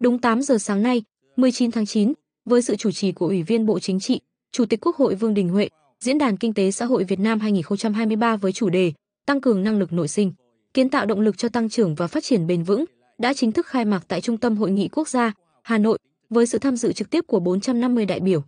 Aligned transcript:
Đúng 0.00 0.18
8 0.18 0.42
giờ 0.42 0.58
sáng 0.58 0.82
nay, 0.82 1.02
19 1.36 1.70
tháng 1.70 1.86
9, 1.86 2.12
với 2.44 2.62
sự 2.62 2.76
chủ 2.76 2.90
trì 2.90 3.12
của 3.12 3.26
Ủy 3.26 3.42
viên 3.42 3.66
Bộ 3.66 3.78
Chính 3.78 4.00
trị, 4.00 4.20
Chủ 4.52 4.64
tịch 4.64 4.80
Quốc 4.86 4.96
hội 4.96 5.14
Vương 5.14 5.34
Đình 5.34 5.48
Huệ, 5.48 5.68
Diễn 6.00 6.18
đàn 6.18 6.36
Kinh 6.36 6.54
tế 6.54 6.70
xã 6.70 6.84
hội 6.84 7.04
Việt 7.04 7.18
Nam 7.18 7.40
2023 7.40 8.36
với 8.36 8.52
chủ 8.52 8.68
đề 8.68 8.92
Tăng 9.26 9.40
cường 9.40 9.64
năng 9.64 9.78
lực 9.78 9.92
nội 9.92 10.08
sinh, 10.08 10.32
kiến 10.74 10.88
tạo 10.88 11.06
động 11.06 11.20
lực 11.20 11.38
cho 11.38 11.48
tăng 11.48 11.68
trưởng 11.68 11.94
và 11.94 12.06
phát 12.06 12.24
triển 12.24 12.46
bền 12.46 12.62
vững 12.62 12.84
đã 13.18 13.34
chính 13.34 13.52
thức 13.52 13.66
khai 13.66 13.84
mạc 13.84 14.04
tại 14.08 14.20
Trung 14.20 14.36
tâm 14.36 14.56
Hội 14.56 14.70
nghị 14.70 14.88
Quốc 14.88 15.08
gia, 15.08 15.32
Hà 15.62 15.78
Nội, 15.78 15.98
với 16.30 16.46
sự 16.46 16.58
tham 16.58 16.76
dự 16.76 16.92
trực 16.92 17.10
tiếp 17.10 17.24
của 17.26 17.40
450 17.40 18.06
đại 18.06 18.20
biểu. 18.20 18.42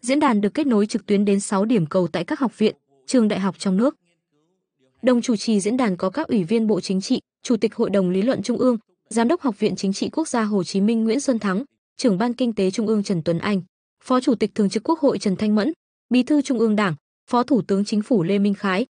Diễn 0.00 0.20
đàn 0.20 0.40
được 0.40 0.54
kết 0.54 0.66
nối 0.66 0.86
trực 0.86 1.06
tuyến 1.06 1.24
đến 1.24 1.40
6 1.40 1.64
điểm 1.64 1.86
cầu 1.86 2.08
tại 2.08 2.24
các 2.24 2.40
học 2.40 2.58
viện, 2.58 2.76
trường 3.06 3.28
đại 3.28 3.40
học 3.40 3.58
trong 3.58 3.76
nước. 3.76 3.96
Đồng 5.02 5.22
chủ 5.22 5.36
trì 5.36 5.60
diễn 5.60 5.76
đàn 5.76 5.96
có 5.96 6.10
các 6.10 6.28
ủy 6.28 6.44
viên 6.44 6.66
Bộ 6.66 6.80
Chính 6.80 7.00
trị, 7.00 7.20
Chủ 7.42 7.56
tịch 7.56 7.74
Hội 7.74 7.90
đồng 7.90 8.10
Lý 8.10 8.22
luận 8.22 8.42
Trung 8.42 8.58
ương, 8.58 8.78
Giám 9.10 9.28
đốc 9.28 9.40
Học 9.40 9.58
viện 9.58 9.76
Chính 9.76 9.92
trị 9.92 10.08
Quốc 10.12 10.28
gia 10.28 10.42
Hồ 10.42 10.64
Chí 10.64 10.80
Minh 10.80 11.04
Nguyễn 11.04 11.20
Xuân 11.20 11.38
Thắng, 11.38 11.64
Trưởng 11.96 12.18
ban 12.18 12.34
Kinh 12.34 12.52
tế 12.52 12.70
Trung 12.70 12.86
ương 12.86 13.02
Trần 13.02 13.22
Tuấn 13.22 13.38
Anh, 13.38 13.62
Phó 14.04 14.20
Chủ 14.20 14.34
tịch 14.34 14.54
Thường 14.54 14.70
trực 14.70 14.82
Quốc 14.88 15.00
hội 15.00 15.18
Trần 15.18 15.36
Thanh 15.36 15.54
Mẫn, 15.54 15.72
Bí 16.10 16.22
thư 16.22 16.42
Trung 16.42 16.58
ương 16.58 16.76
Đảng, 16.76 16.94
Phó 17.30 17.42
Thủ 17.42 17.62
tướng 17.62 17.84
Chính 17.84 18.02
phủ 18.02 18.22
Lê 18.22 18.38
Minh 18.38 18.54
Khái, 18.54 18.86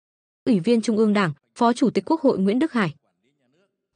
Ủy 0.45 0.61
viên 0.61 0.81
Trung 0.81 0.97
ương 0.97 1.13
Đảng, 1.13 1.33
Phó 1.55 1.73
Chủ 1.73 1.91
tịch 1.91 2.05
Quốc 2.07 2.21
hội 2.21 2.39
Nguyễn 2.39 2.59
Đức 2.59 2.73
Hải. 2.73 2.95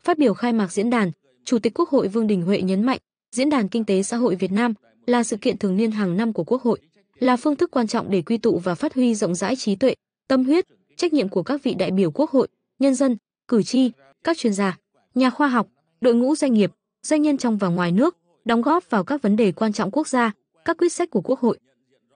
Phát 0.02 0.18
biểu 0.18 0.34
khai 0.34 0.52
mạc 0.52 0.72
diễn 0.72 0.90
đàn, 0.90 1.10
Chủ 1.44 1.58
tịch 1.58 1.74
Quốc 1.74 1.88
hội 1.88 2.08
Vương 2.08 2.26
Đình 2.26 2.42
Huệ 2.42 2.62
nhấn 2.62 2.82
mạnh, 2.82 2.98
Diễn 3.36 3.50
đàn 3.50 3.68
Kinh 3.68 3.84
tế 3.84 4.02
xã 4.02 4.16
hội 4.16 4.34
Việt 4.34 4.52
Nam 4.52 4.74
là 5.06 5.22
sự 5.22 5.36
kiện 5.36 5.58
thường 5.58 5.76
niên 5.76 5.90
hàng 5.90 6.16
năm 6.16 6.32
của 6.32 6.44
Quốc 6.44 6.62
hội, 6.62 6.80
là 7.18 7.36
phương 7.36 7.56
thức 7.56 7.70
quan 7.70 7.86
trọng 7.86 8.10
để 8.10 8.22
quy 8.22 8.38
tụ 8.38 8.58
và 8.58 8.74
phát 8.74 8.94
huy 8.94 9.14
rộng 9.14 9.34
rãi 9.34 9.56
trí 9.56 9.76
tuệ, 9.76 9.94
tâm 10.28 10.44
huyết, 10.44 10.66
trách 10.96 11.12
nhiệm 11.12 11.28
của 11.28 11.42
các 11.42 11.62
vị 11.62 11.74
đại 11.74 11.90
biểu 11.90 12.10
Quốc 12.10 12.30
hội, 12.30 12.48
nhân 12.78 12.94
dân, 12.94 13.16
cử 13.48 13.62
tri, 13.62 13.90
các 14.24 14.38
chuyên 14.38 14.52
gia, 14.52 14.78
nhà 15.14 15.30
khoa 15.30 15.48
học, 15.48 15.68
đội 16.00 16.14
ngũ 16.14 16.36
doanh 16.36 16.54
nghiệp, 16.54 16.72
doanh 17.02 17.22
nhân 17.22 17.36
trong 17.36 17.58
và 17.58 17.68
ngoài 17.68 17.92
nước 17.92 18.16
đóng 18.44 18.62
góp 18.62 18.90
vào 18.90 19.04
các 19.04 19.22
vấn 19.22 19.36
đề 19.36 19.52
quan 19.52 19.72
trọng 19.72 19.90
quốc 19.90 20.08
gia, 20.08 20.32
các 20.64 20.76
quyết 20.76 20.92
sách 20.92 21.10
của 21.10 21.20
Quốc 21.20 21.40
hội. 21.40 21.58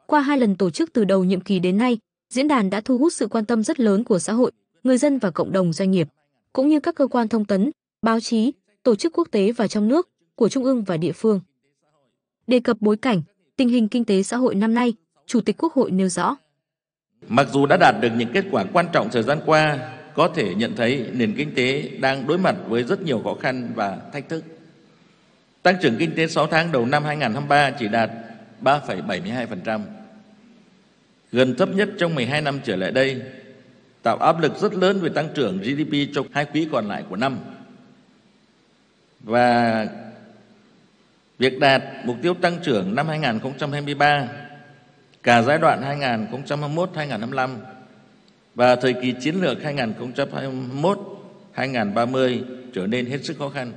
Qua 0.07 0.21
hai 0.21 0.39
lần 0.39 0.57
tổ 0.57 0.71
chức 0.71 0.93
từ 0.93 1.05
đầu 1.05 1.25
nhiệm 1.25 1.41
kỳ 1.41 1.59
đến 1.59 1.79
nay, 1.79 1.99
diễn 2.31 2.49
đàn 2.49 2.71
đã 2.71 2.81
thu 2.81 2.99
hút 2.99 3.13
sự 3.13 3.29
quan 3.29 3.45
tâm 3.45 3.63
rất 3.63 3.81
lớn 3.81 4.05
của 4.05 4.19
xã 4.19 4.33
hội, 4.33 4.53
người 4.83 4.99
dân 4.99 5.19
và 5.19 5.31
cộng 5.31 5.53
đồng 5.53 5.73
doanh 5.73 5.91
nghiệp, 5.91 6.09
cũng 6.53 6.69
như 6.69 6.81
các 6.81 6.95
cơ 6.95 7.07
quan 7.07 7.29
thông 7.29 7.45
tấn, 7.45 7.71
báo 8.03 8.21
chí, 8.21 8.53
tổ 8.83 8.95
chức 8.95 9.13
quốc 9.19 9.29
tế 9.31 9.53
và 9.53 9.69
trong 9.69 9.89
nước, 9.89 10.09
của 10.35 10.49
trung 10.49 10.65
ương 10.65 10.85
và 10.85 10.97
địa 10.97 11.13
phương. 11.13 11.41
Đề 12.47 12.61
cập 12.61 12.77
bối 12.81 12.97
cảnh, 12.97 13.23
tình 13.57 13.69
hình 13.69 13.89
kinh 13.89 14.05
tế 14.05 14.23
xã 14.23 14.37
hội 14.37 14.55
năm 14.55 14.75
nay, 14.75 14.95
Chủ 15.27 15.41
tịch 15.41 15.57
Quốc 15.59 15.73
hội 15.73 15.91
nêu 15.91 16.09
rõ. 16.09 16.37
Mặc 17.29 17.49
dù 17.53 17.67
đã 17.67 17.77
đạt 17.77 17.95
được 18.01 18.09
những 18.19 18.29
kết 18.35 18.45
quả 18.51 18.65
quan 18.73 18.87
trọng 18.93 19.09
thời 19.13 19.23
gian 19.23 19.39
qua, 19.47 19.95
có 20.15 20.29
thể 20.29 20.55
nhận 20.55 20.77
thấy 20.77 21.07
nền 21.13 21.35
kinh 21.37 21.55
tế 21.55 21.89
đang 22.01 22.27
đối 22.27 22.39
mặt 22.39 22.57
với 22.69 22.83
rất 22.83 23.03
nhiều 23.03 23.21
khó 23.25 23.35
khăn 23.35 23.71
và 23.75 23.99
thách 24.13 24.29
thức. 24.29 24.45
Tăng 25.63 25.77
trưởng 25.83 25.97
kinh 25.99 26.15
tế 26.17 26.27
6 26.27 26.47
tháng 26.47 26.73
đầu 26.73 26.87
năm 26.87 27.05
2023 27.05 27.71
chỉ 27.71 27.89
đạt 27.89 28.11
3,72%, 28.63 29.81
gần 31.33 31.55
thấp 31.55 31.69
nhất 31.69 31.89
trong 31.99 32.15
12 32.15 32.41
năm 32.41 32.61
trở 32.65 32.77
lại 32.77 32.91
đây, 32.91 33.23
tạo 34.03 34.17
áp 34.17 34.41
lực 34.41 34.59
rất 34.59 34.75
lớn 34.75 35.01
về 35.01 35.09
tăng 35.09 35.29
trưởng 35.35 35.59
GDP 35.59 36.15
trong 36.15 36.27
hai 36.33 36.45
quý 36.45 36.69
còn 36.73 36.89
lại 36.89 37.05
của 37.09 37.17
năm. 37.17 37.39
Và 39.21 39.87
việc 41.39 41.61
đạt 41.61 41.83
mục 42.05 42.17
tiêu 42.23 42.35
tăng 42.35 42.59
trưởng 42.63 42.95
năm 42.95 43.09
2023 43.09 44.29
cả 45.23 45.43
giai 45.43 45.59
đoạn 45.59 45.99
2021-2025 46.01 47.49
và 48.55 48.77
thời 48.77 48.95
kỳ 49.03 49.15
chiến 49.21 49.41
lược 49.41 49.59
2021-2030 51.55 52.43
trở 52.73 52.87
nên 52.87 53.07
hết 53.07 53.25
sức 53.25 53.39
khó 53.39 53.49
khăn. 53.49 53.73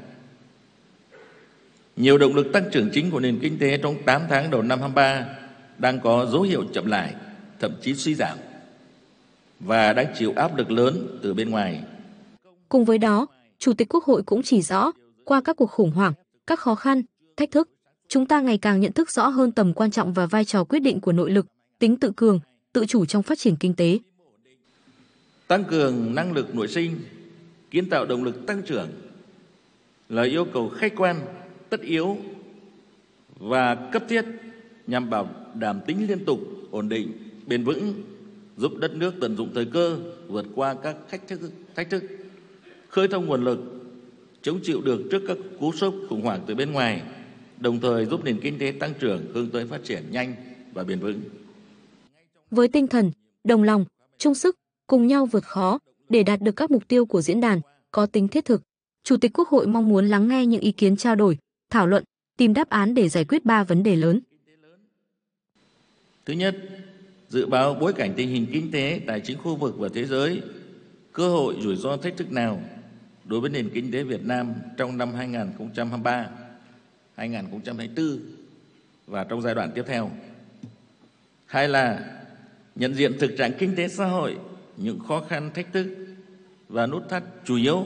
Nhiều 1.95 2.17
động 2.17 2.36
lực 2.36 2.47
tăng 2.53 2.64
trưởng 2.72 2.89
chính 2.94 3.11
của 3.11 3.19
nền 3.19 3.39
kinh 3.42 3.59
tế 3.59 3.78
trong 3.78 4.03
8 4.06 4.22
tháng 4.30 4.52
đầu 4.52 4.61
năm 4.61 4.80
23 4.80 5.25
đang 5.78 6.00
có 6.00 6.25
dấu 6.25 6.42
hiệu 6.42 6.64
chậm 6.73 6.86
lại, 6.86 7.16
thậm 7.59 7.72
chí 7.81 7.94
suy 7.94 8.16
giảm 8.16 8.38
và 9.59 9.94
đang 9.94 10.13
chịu 10.18 10.34
áp 10.35 10.57
lực 10.57 10.72
lớn 10.72 11.19
từ 11.24 11.34
bên 11.34 11.50
ngoài. 11.50 11.84
Cùng 12.69 12.85
với 12.85 12.97
đó, 12.97 13.28
Chủ 13.59 13.74
tịch 13.74 13.88
Quốc 13.94 14.03
hội 14.03 14.24
cũng 14.24 14.44
chỉ 14.44 14.62
rõ, 14.62 14.91
qua 15.25 15.41
các 15.41 15.56
cuộc 15.56 15.72
khủng 15.72 15.91
hoảng, 15.91 16.13
các 16.47 16.59
khó 16.59 16.75
khăn, 16.75 17.01
thách 17.38 17.51
thức, 17.51 17.69
chúng 18.07 18.25
ta 18.25 18.41
ngày 18.41 18.57
càng 18.57 18.80
nhận 18.80 18.91
thức 18.91 19.12
rõ 19.12 19.28
hơn 19.28 19.51
tầm 19.51 19.74
quan 19.74 19.91
trọng 19.91 20.13
và 20.13 20.25
vai 20.25 20.46
trò 20.46 20.63
quyết 20.63 20.80
định 20.80 21.00
của 21.01 21.12
nội 21.12 21.31
lực, 21.31 21.46
tính 21.80 21.97
tự 21.97 22.12
cường, 22.16 22.40
tự 22.74 22.85
chủ 22.85 23.06
trong 23.06 23.24
phát 23.24 23.40
triển 23.40 23.56
kinh 23.56 23.74
tế. 23.74 23.97
Tăng 25.47 25.63
cường 25.63 26.16
năng 26.16 26.34
lực 26.34 26.56
nội 26.56 26.68
sinh, 26.68 27.00
kiến 27.72 27.90
tạo 27.90 28.06
động 28.06 28.24
lực 28.24 28.46
tăng 28.47 28.62
trưởng 28.62 28.90
là 30.09 30.24
yêu 30.24 30.46
cầu 30.53 30.69
khách 30.69 30.94
quan, 30.96 31.16
tất 31.69 31.81
yếu 31.81 32.18
và 33.40 33.75
cấp 33.91 34.03
thiết 34.09 34.25
nhằm 34.88 35.09
bảo 35.09 35.30
đảm 35.53 35.80
tính 35.88 36.07
liên 36.07 36.25
tục, 36.25 36.40
ổn 36.72 36.90
định, 36.90 37.12
bền 37.47 37.63
vững, 37.63 38.03
giúp 38.57 38.72
đất 38.80 38.96
nước 38.96 39.13
tận 39.22 39.38
dụng 39.38 39.52
thời 39.56 39.66
cơ, 39.66 39.97
vượt 40.28 40.46
qua 40.56 40.74
các 40.84 40.96
thách 41.09 41.28
thức, 41.28 41.40
thách 41.75 41.90
thức 41.90 42.03
khơi 42.90 43.07
thông 43.07 43.25
nguồn 43.25 43.44
lực, 43.44 43.59
chống 44.41 44.59
chịu 44.63 44.81
được 44.81 45.02
trước 45.12 45.22
các 45.28 45.38
cú 45.59 45.72
sốc 45.72 45.94
khủng 46.09 46.22
hoảng 46.22 46.41
từ 46.47 46.56
bên 46.56 46.72
ngoài, 46.72 47.02
đồng 47.59 47.80
thời 47.80 48.06
giúp 48.06 48.24
nền 48.24 48.40
kinh 48.41 48.59
tế 48.59 48.74
tăng 48.80 48.94
trưởng 49.00 49.25
hướng 49.34 49.50
tới 49.50 49.66
phát 49.66 49.84
triển 49.84 50.03
nhanh 50.12 50.36
và 50.74 50.84
bền 50.84 51.00
vững. 51.00 51.22
Với 52.52 52.68
tinh 52.68 52.88
thần 52.88 53.12
đồng 53.44 53.63
lòng, 53.63 53.86
chung 54.18 54.36
sức, 54.36 54.56
cùng 54.88 55.08
nhau 55.08 55.25
vượt 55.25 55.44
khó 55.44 55.80
để 56.09 56.24
đạt 56.24 56.42
được 56.42 56.56
các 56.56 56.72
mục 56.72 56.88
tiêu 56.88 57.06
của 57.06 57.22
diễn 57.22 57.42
đàn 57.42 57.62
có 57.92 58.06
tính 58.06 58.28
thiết 58.28 58.46
thực, 58.46 58.62
Chủ 59.03 59.18
tịch 59.18 59.31
Quốc 59.34 59.48
hội 59.48 59.68
mong 59.68 59.90
muốn 59.90 60.08
lắng 60.08 60.28
nghe 60.28 60.46
những 60.46 60.62
ý 60.62 60.72
kiến 60.72 60.98
trao 60.98 61.16
đổi, 61.16 61.38
thảo 61.70 61.88
luận, 61.88 62.03
tìm 62.38 62.53
đáp 62.53 62.70
án 62.70 62.94
để 62.94 63.09
giải 63.09 63.25
quyết 63.25 63.46
ba 63.46 63.64
vấn 63.64 63.84
đề 63.84 63.96
lớn. 63.96 64.20
Thứ 66.25 66.34
nhất, 66.34 66.56
dự 67.30 67.46
báo 67.46 67.74
bối 67.74 67.94
cảnh 67.94 68.14
tình 68.18 68.30
hình 68.30 68.48
kinh 68.52 68.72
tế, 68.72 69.02
tài 69.08 69.22
chính 69.22 69.38
khu 69.38 69.56
vực 69.56 69.75
và 69.78 69.90
thế 69.94 70.06
giới, 70.06 70.42
cơ 71.12 71.30
hội 71.30 71.56
rủi 71.62 71.75
ro 71.75 71.98
thách 71.98 72.18
thức 72.18 72.31
nào 72.31 72.62
đối 73.25 73.40
với 73.40 73.50
nền 73.50 73.69
kinh 73.74 73.92
tế 73.92 74.04
Việt 74.04 74.24
Nam 74.24 74.54
trong 74.78 74.98
năm 74.98 75.14
2023, 75.14 76.30
2024 77.16 78.19
và 79.08 79.24
trong 79.24 79.42
giai 79.42 79.56
đoạn 79.56 79.72
tiếp 79.75 79.84
theo. 79.88 80.12
Hai 81.46 81.69
là 81.69 82.14
nhận 82.75 82.94
diện 82.94 83.18
thực 83.19 83.31
trạng 83.38 83.52
kinh 83.59 83.75
tế 83.75 83.88
xã 83.88 84.06
hội, 84.06 84.38
những 84.77 84.99
khó 84.99 85.23
khăn 85.29 85.51
thách 85.53 85.73
thức 85.73 85.88
và 86.69 86.85
nút 86.85 87.09
thắt 87.09 87.23
chủ 87.45 87.55
yếu 87.55 87.85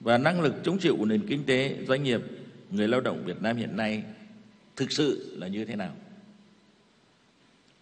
và 0.00 0.18
năng 0.18 0.40
lực 0.40 0.54
chống 0.62 0.78
chịu 0.78 0.96
của 0.98 1.04
nền 1.04 1.26
kinh 1.26 1.46
tế, 1.46 1.76
doanh 1.88 2.02
nghiệp, 2.02 2.20
người 2.70 2.88
lao 2.88 3.00
động 3.00 3.24
Việt 3.24 3.42
Nam 3.42 3.56
hiện 3.56 3.76
nay 3.76 4.02
thực 4.76 4.92
sự 4.92 5.36
là 5.38 5.48
như 5.48 5.64
thế 5.64 5.76
nào. 5.76 5.92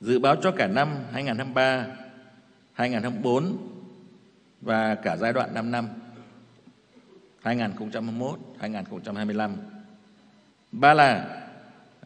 Dự 0.01 0.19
báo 0.19 0.37
cho 0.43 0.51
cả 0.51 0.67
năm 0.67 0.89
2023, 1.13 1.87
2024 2.73 3.57
và 4.61 4.95
cả 4.95 5.17
giai 5.17 5.33
đoạn 5.33 5.55
5 5.55 5.71
năm 5.71 5.89
2021-2025. 7.43 9.51
Ba 10.73 10.95
là 10.95 11.43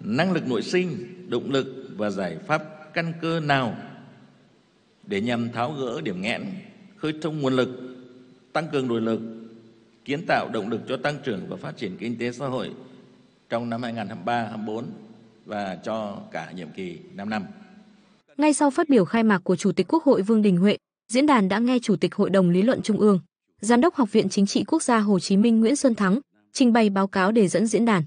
năng 0.00 0.32
lực 0.32 0.48
nội 0.48 0.62
sinh, 0.62 0.96
động 1.30 1.50
lực 1.50 1.88
và 1.96 2.10
giải 2.10 2.38
pháp 2.46 2.62
căn 2.94 3.12
cơ 3.20 3.40
nào 3.40 3.76
để 5.06 5.20
nhằm 5.20 5.52
tháo 5.52 5.72
gỡ 5.72 6.00
điểm 6.00 6.22
nghẽn, 6.22 6.46
khơi 6.96 7.14
thông 7.22 7.40
nguồn 7.40 7.56
lực, 7.56 7.68
tăng 8.52 8.68
cường 8.72 8.88
nội 8.88 9.00
lực, 9.00 9.20
kiến 10.04 10.26
tạo 10.26 10.48
động 10.52 10.68
lực 10.68 10.80
cho 10.88 10.96
tăng 10.96 11.18
trưởng 11.24 11.40
và 11.48 11.56
phát 11.56 11.76
triển 11.76 11.96
kinh 11.96 12.18
tế 12.18 12.32
xã 12.32 12.46
hội 12.46 12.70
trong 13.48 13.70
năm 13.70 13.82
2023-2024 13.82 14.82
và 15.46 15.78
cho 15.84 16.18
cả 16.32 16.52
nhiệm 16.56 16.68
kỳ 16.76 16.98
5 17.14 17.30
năm. 17.30 17.44
Ngay 18.36 18.54
sau 18.54 18.70
phát 18.70 18.88
biểu 18.88 19.04
khai 19.04 19.22
mạc 19.22 19.38
của 19.38 19.56
Chủ 19.56 19.72
tịch 19.72 19.86
Quốc 19.88 20.04
hội 20.04 20.22
Vương 20.22 20.42
Đình 20.42 20.56
Huệ, 20.56 20.76
diễn 21.08 21.26
đàn 21.26 21.48
đã 21.48 21.58
nghe 21.58 21.78
Chủ 21.82 21.96
tịch 21.96 22.14
Hội 22.14 22.30
đồng 22.30 22.50
Lý 22.50 22.62
luận 22.62 22.82
Trung 22.82 23.00
ương, 23.00 23.20
Giám 23.60 23.80
đốc 23.80 23.94
Học 23.94 24.12
viện 24.12 24.28
Chính 24.28 24.46
trị 24.46 24.64
Quốc 24.66 24.82
gia 24.82 24.98
Hồ 24.98 25.18
Chí 25.18 25.36
Minh 25.36 25.60
Nguyễn 25.60 25.76
Xuân 25.76 25.94
Thắng 25.94 26.20
trình 26.52 26.72
bày 26.72 26.90
báo 26.90 27.06
cáo 27.06 27.32
đề 27.32 27.48
dẫn 27.48 27.66
diễn 27.66 27.84
đàn. 27.84 28.02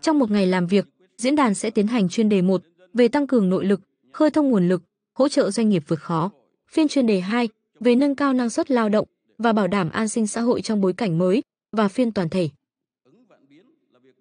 Trong 0.00 0.18
một 0.18 0.30
ngày 0.30 0.46
làm 0.46 0.66
việc, 0.66 0.86
diễn 1.18 1.36
đàn 1.36 1.54
sẽ 1.54 1.70
tiến 1.70 1.86
hành 1.86 2.08
chuyên 2.08 2.28
đề 2.28 2.42
1 2.42 2.62
về 2.94 3.08
tăng 3.08 3.26
cường 3.26 3.50
nội 3.50 3.64
lực, 3.64 3.80
khơi 4.12 4.30
thông 4.30 4.50
nguồn 4.50 4.68
lực, 4.68 4.82
hỗ 5.14 5.28
trợ 5.28 5.50
doanh 5.50 5.68
nghiệp 5.68 5.82
vượt 5.88 6.00
khó. 6.00 6.30
Phiên 6.70 6.88
chuyên 6.88 7.06
đề 7.06 7.20
2 7.20 7.48
về 7.80 7.94
nâng 7.94 8.14
cao 8.14 8.32
năng 8.32 8.50
suất 8.50 8.70
lao 8.70 8.88
động 8.88 9.08
và 9.38 9.52
bảo 9.52 9.68
đảm 9.68 9.90
an 9.90 10.08
sinh 10.08 10.26
xã 10.26 10.40
hội 10.40 10.62
trong 10.62 10.80
bối 10.80 10.92
cảnh 10.92 11.18
mới 11.18 11.42
và 11.72 11.88
phiên 11.88 12.12
toàn 12.12 12.28
thể 12.28 12.48